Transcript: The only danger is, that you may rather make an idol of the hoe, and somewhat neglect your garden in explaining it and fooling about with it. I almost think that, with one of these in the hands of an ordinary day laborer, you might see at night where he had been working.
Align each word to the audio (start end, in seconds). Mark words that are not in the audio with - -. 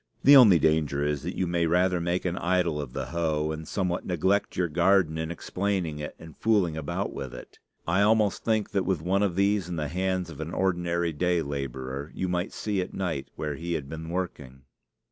The 0.23 0.35
only 0.35 0.57
danger 0.57 1.03
is, 1.05 1.21
that 1.21 1.37
you 1.37 1.45
may 1.45 1.67
rather 1.67 2.01
make 2.01 2.25
an 2.25 2.35
idol 2.35 2.81
of 2.81 2.93
the 2.93 3.05
hoe, 3.13 3.51
and 3.51 3.67
somewhat 3.67 4.03
neglect 4.03 4.57
your 4.57 4.67
garden 4.67 5.19
in 5.19 5.29
explaining 5.29 5.99
it 5.99 6.15
and 6.17 6.35
fooling 6.35 6.75
about 6.75 7.13
with 7.13 7.35
it. 7.35 7.59
I 7.87 8.01
almost 8.01 8.43
think 8.43 8.71
that, 8.71 8.83
with 8.83 9.03
one 9.03 9.21
of 9.21 9.35
these 9.35 9.69
in 9.69 9.75
the 9.75 9.89
hands 9.89 10.31
of 10.31 10.39
an 10.41 10.55
ordinary 10.55 11.13
day 11.13 11.43
laborer, 11.43 12.09
you 12.15 12.27
might 12.27 12.51
see 12.51 12.81
at 12.81 12.95
night 12.95 13.29
where 13.35 13.53
he 13.53 13.73
had 13.73 13.87
been 13.89 14.09
working. 14.09 14.63